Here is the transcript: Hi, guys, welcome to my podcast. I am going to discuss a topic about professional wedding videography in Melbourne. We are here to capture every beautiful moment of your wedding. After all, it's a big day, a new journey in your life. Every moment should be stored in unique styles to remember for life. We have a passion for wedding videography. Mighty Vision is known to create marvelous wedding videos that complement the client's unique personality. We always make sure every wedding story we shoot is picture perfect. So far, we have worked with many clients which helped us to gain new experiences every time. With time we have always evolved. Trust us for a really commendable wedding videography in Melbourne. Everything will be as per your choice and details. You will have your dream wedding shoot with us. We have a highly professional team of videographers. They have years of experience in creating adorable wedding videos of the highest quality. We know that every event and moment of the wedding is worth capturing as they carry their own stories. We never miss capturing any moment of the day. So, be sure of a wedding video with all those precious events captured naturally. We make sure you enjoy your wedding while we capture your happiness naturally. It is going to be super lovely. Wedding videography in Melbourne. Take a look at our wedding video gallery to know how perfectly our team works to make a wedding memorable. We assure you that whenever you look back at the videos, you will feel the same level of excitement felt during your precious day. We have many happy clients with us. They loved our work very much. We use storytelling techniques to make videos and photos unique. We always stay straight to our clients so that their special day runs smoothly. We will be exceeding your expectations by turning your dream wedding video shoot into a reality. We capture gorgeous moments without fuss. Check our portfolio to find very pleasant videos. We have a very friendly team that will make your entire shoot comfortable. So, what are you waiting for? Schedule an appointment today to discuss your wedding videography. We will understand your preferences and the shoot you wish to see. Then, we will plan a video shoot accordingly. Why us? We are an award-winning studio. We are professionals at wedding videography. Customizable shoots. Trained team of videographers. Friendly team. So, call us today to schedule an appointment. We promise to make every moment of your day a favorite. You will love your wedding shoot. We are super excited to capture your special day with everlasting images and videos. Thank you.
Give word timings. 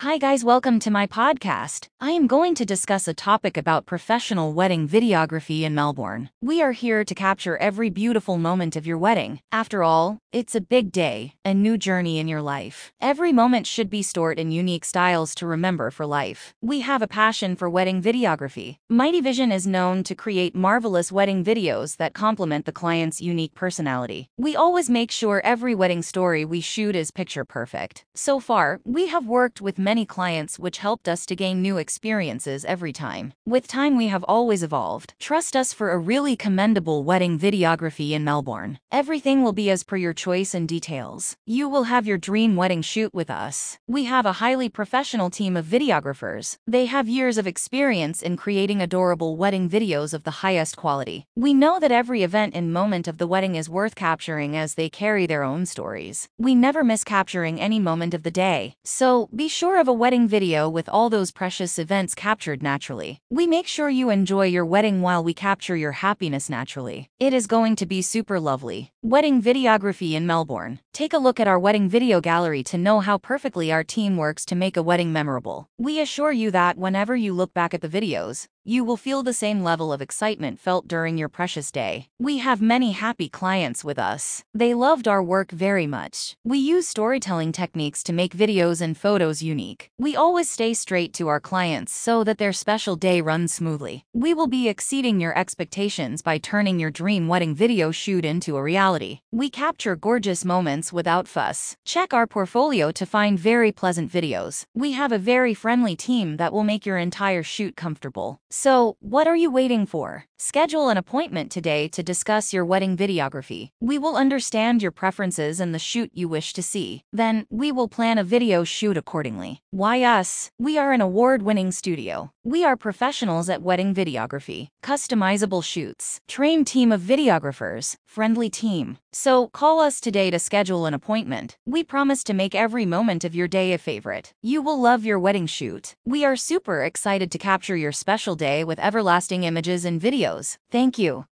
Hi, 0.00 0.18
guys, 0.18 0.44
welcome 0.44 0.78
to 0.80 0.90
my 0.90 1.06
podcast. 1.06 1.88
I 2.02 2.10
am 2.10 2.26
going 2.26 2.54
to 2.56 2.66
discuss 2.66 3.08
a 3.08 3.14
topic 3.14 3.56
about 3.56 3.86
professional 3.86 4.52
wedding 4.52 4.86
videography 4.86 5.62
in 5.62 5.74
Melbourne. 5.74 6.28
We 6.42 6.60
are 6.60 6.72
here 6.72 7.02
to 7.02 7.14
capture 7.14 7.56
every 7.56 7.88
beautiful 7.88 8.36
moment 8.36 8.76
of 8.76 8.86
your 8.86 8.98
wedding. 8.98 9.40
After 9.50 9.82
all, 9.82 10.18
it's 10.34 10.54
a 10.54 10.60
big 10.60 10.92
day, 10.92 11.32
a 11.46 11.54
new 11.54 11.78
journey 11.78 12.18
in 12.18 12.28
your 12.28 12.42
life. 12.42 12.92
Every 13.00 13.32
moment 13.32 13.66
should 13.66 13.88
be 13.88 14.02
stored 14.02 14.38
in 14.38 14.50
unique 14.50 14.84
styles 14.84 15.34
to 15.36 15.46
remember 15.46 15.90
for 15.90 16.04
life. 16.04 16.52
We 16.60 16.80
have 16.80 17.00
a 17.00 17.08
passion 17.08 17.56
for 17.56 17.70
wedding 17.70 18.02
videography. 18.02 18.76
Mighty 18.90 19.22
Vision 19.22 19.50
is 19.50 19.66
known 19.66 20.02
to 20.04 20.14
create 20.14 20.54
marvelous 20.54 21.10
wedding 21.10 21.42
videos 21.42 21.96
that 21.96 22.12
complement 22.12 22.66
the 22.66 22.70
client's 22.70 23.22
unique 23.22 23.54
personality. 23.54 24.28
We 24.36 24.56
always 24.56 24.90
make 24.90 25.10
sure 25.10 25.40
every 25.42 25.74
wedding 25.74 26.02
story 26.02 26.44
we 26.44 26.60
shoot 26.60 26.94
is 26.94 27.10
picture 27.10 27.46
perfect. 27.46 28.04
So 28.14 28.40
far, 28.40 28.80
we 28.84 29.06
have 29.06 29.26
worked 29.26 29.62
with 29.62 29.85
many 29.86 30.04
clients 30.04 30.58
which 30.58 30.78
helped 30.78 31.08
us 31.08 31.24
to 31.24 31.36
gain 31.36 31.62
new 31.62 31.76
experiences 31.78 32.64
every 32.64 32.92
time. 32.92 33.32
With 33.46 33.68
time 33.68 33.96
we 33.96 34.08
have 34.08 34.24
always 34.24 34.64
evolved. 34.64 35.14
Trust 35.20 35.54
us 35.54 35.72
for 35.72 35.92
a 35.92 36.04
really 36.12 36.34
commendable 36.34 37.04
wedding 37.04 37.38
videography 37.38 38.10
in 38.10 38.24
Melbourne. 38.24 38.80
Everything 38.90 39.44
will 39.44 39.52
be 39.52 39.70
as 39.70 39.84
per 39.84 39.96
your 39.96 40.12
choice 40.12 40.54
and 40.54 40.66
details. 40.66 41.36
You 41.46 41.68
will 41.68 41.84
have 41.84 42.04
your 42.04 42.18
dream 42.18 42.56
wedding 42.56 42.82
shoot 42.82 43.14
with 43.14 43.30
us. 43.30 43.78
We 43.86 44.06
have 44.06 44.26
a 44.26 44.40
highly 44.44 44.68
professional 44.68 45.30
team 45.30 45.56
of 45.56 45.72
videographers. 45.76 46.56
They 46.66 46.86
have 46.86 47.16
years 47.18 47.38
of 47.38 47.46
experience 47.46 48.22
in 48.22 48.36
creating 48.36 48.82
adorable 48.82 49.36
wedding 49.36 49.70
videos 49.70 50.12
of 50.12 50.24
the 50.24 50.38
highest 50.42 50.76
quality. 50.76 51.26
We 51.36 51.54
know 51.54 51.78
that 51.78 51.92
every 52.00 52.24
event 52.24 52.56
and 52.56 52.72
moment 52.72 53.06
of 53.06 53.18
the 53.18 53.28
wedding 53.28 53.54
is 53.54 53.70
worth 53.78 53.94
capturing 53.94 54.56
as 54.56 54.74
they 54.74 54.88
carry 54.88 55.26
their 55.26 55.44
own 55.44 55.64
stories. 55.64 56.28
We 56.38 56.56
never 56.56 56.82
miss 56.82 57.04
capturing 57.04 57.60
any 57.60 57.78
moment 57.78 58.14
of 58.14 58.24
the 58.24 58.36
day. 58.48 58.74
So, 58.82 59.28
be 59.32 59.46
sure 59.46 59.75
of 59.78 59.88
a 59.88 59.92
wedding 59.92 60.26
video 60.26 60.68
with 60.68 60.88
all 60.88 61.10
those 61.10 61.30
precious 61.30 61.78
events 61.78 62.14
captured 62.14 62.62
naturally. 62.62 63.20
We 63.30 63.46
make 63.46 63.66
sure 63.66 63.90
you 63.90 64.10
enjoy 64.10 64.46
your 64.46 64.64
wedding 64.64 65.02
while 65.02 65.22
we 65.22 65.34
capture 65.34 65.76
your 65.76 65.92
happiness 65.92 66.48
naturally. 66.48 67.10
It 67.20 67.32
is 67.32 67.46
going 67.46 67.76
to 67.76 67.86
be 67.86 68.02
super 68.02 68.40
lovely. 68.40 68.92
Wedding 69.02 69.42
videography 69.42 70.12
in 70.12 70.26
Melbourne. 70.26 70.80
Take 70.92 71.12
a 71.12 71.18
look 71.18 71.38
at 71.38 71.48
our 71.48 71.58
wedding 71.58 71.88
video 71.88 72.20
gallery 72.20 72.62
to 72.64 72.78
know 72.78 73.00
how 73.00 73.18
perfectly 73.18 73.70
our 73.70 73.84
team 73.84 74.16
works 74.16 74.44
to 74.46 74.54
make 74.54 74.76
a 74.76 74.82
wedding 74.82 75.12
memorable. 75.12 75.68
We 75.78 76.00
assure 76.00 76.32
you 76.32 76.50
that 76.52 76.78
whenever 76.78 77.14
you 77.14 77.34
look 77.34 77.52
back 77.52 77.74
at 77.74 77.82
the 77.82 77.88
videos, 77.88 78.46
you 78.68 78.82
will 78.82 78.96
feel 78.96 79.22
the 79.22 79.32
same 79.32 79.62
level 79.62 79.92
of 79.92 80.02
excitement 80.02 80.58
felt 80.58 80.88
during 80.88 81.16
your 81.16 81.28
precious 81.28 81.70
day. 81.70 82.08
We 82.18 82.38
have 82.38 82.60
many 82.60 82.90
happy 82.90 83.28
clients 83.28 83.84
with 83.84 83.96
us. 83.96 84.42
They 84.52 84.74
loved 84.74 85.06
our 85.06 85.22
work 85.22 85.52
very 85.52 85.86
much. 85.86 86.34
We 86.42 86.58
use 86.58 86.88
storytelling 86.88 87.52
techniques 87.52 88.02
to 88.02 88.12
make 88.12 88.36
videos 88.36 88.80
and 88.80 88.96
photos 88.96 89.40
unique. 89.40 89.90
We 89.98 90.16
always 90.16 90.50
stay 90.50 90.74
straight 90.74 91.12
to 91.14 91.28
our 91.28 91.38
clients 91.38 91.92
so 91.92 92.24
that 92.24 92.38
their 92.38 92.52
special 92.52 92.96
day 92.96 93.20
runs 93.20 93.54
smoothly. 93.54 94.04
We 94.12 94.34
will 94.34 94.48
be 94.48 94.68
exceeding 94.68 95.20
your 95.20 95.38
expectations 95.38 96.20
by 96.20 96.38
turning 96.38 96.80
your 96.80 96.90
dream 96.90 97.28
wedding 97.28 97.54
video 97.54 97.92
shoot 97.92 98.24
into 98.24 98.56
a 98.56 98.62
reality. 98.62 99.20
We 99.30 99.48
capture 99.48 99.94
gorgeous 99.94 100.44
moments 100.44 100.92
without 100.92 101.28
fuss. 101.28 101.76
Check 101.84 102.12
our 102.12 102.26
portfolio 102.26 102.90
to 102.90 103.06
find 103.06 103.38
very 103.38 103.70
pleasant 103.70 104.10
videos. 104.10 104.64
We 104.74 104.92
have 104.92 105.12
a 105.12 105.18
very 105.18 105.54
friendly 105.54 105.94
team 105.94 106.36
that 106.38 106.52
will 106.52 106.64
make 106.64 106.84
your 106.84 106.98
entire 106.98 107.44
shoot 107.44 107.76
comfortable. 107.76 108.40
So, 108.58 108.96
what 109.00 109.28
are 109.28 109.36
you 109.36 109.50
waiting 109.50 109.84
for? 109.84 110.24
Schedule 110.38 110.90
an 110.90 110.98
appointment 110.98 111.50
today 111.50 111.88
to 111.88 112.02
discuss 112.02 112.52
your 112.52 112.62
wedding 112.62 112.94
videography. 112.94 113.70
We 113.80 113.98
will 113.98 114.16
understand 114.16 114.82
your 114.82 114.90
preferences 114.90 115.60
and 115.60 115.74
the 115.74 115.78
shoot 115.78 116.10
you 116.12 116.28
wish 116.28 116.52
to 116.52 116.62
see. 116.62 117.04
Then, 117.10 117.46
we 117.50 117.72
will 117.72 117.88
plan 117.88 118.18
a 118.18 118.24
video 118.24 118.62
shoot 118.62 118.98
accordingly. 118.98 119.62
Why 119.70 120.02
us? 120.02 120.50
We 120.58 120.76
are 120.76 120.92
an 120.92 121.00
award-winning 121.00 121.72
studio. 121.72 122.32
We 122.44 122.64
are 122.64 122.76
professionals 122.76 123.48
at 123.48 123.62
wedding 123.62 123.94
videography. 123.94 124.68
Customizable 124.82 125.64
shoots. 125.64 126.20
Trained 126.28 126.66
team 126.66 126.92
of 126.92 127.00
videographers. 127.00 127.96
Friendly 128.06 128.50
team. 128.50 128.98
So, 129.12 129.48
call 129.48 129.80
us 129.80 130.00
today 130.00 130.30
to 130.30 130.38
schedule 130.38 130.84
an 130.86 130.94
appointment. 130.94 131.56
We 131.66 131.82
promise 131.82 132.22
to 132.24 132.34
make 132.34 132.54
every 132.54 132.84
moment 132.86 133.24
of 133.24 133.34
your 133.34 133.48
day 133.48 133.72
a 133.72 133.78
favorite. 133.78 134.32
You 134.42 134.60
will 134.60 134.80
love 134.80 135.04
your 135.04 135.18
wedding 135.18 135.46
shoot. 135.46 135.94
We 136.04 136.24
are 136.24 136.36
super 136.36 136.84
excited 136.84 137.30
to 137.32 137.38
capture 137.38 137.76
your 137.76 137.92
special 137.92 138.36
day 138.36 138.64
with 138.64 138.78
everlasting 138.78 139.44
images 139.44 139.84
and 139.84 140.00
videos. 140.26 140.58
Thank 140.70 140.98
you. 140.98 141.24